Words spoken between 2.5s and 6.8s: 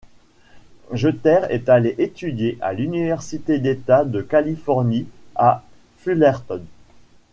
à l'université d'État de Californie à Fullerton.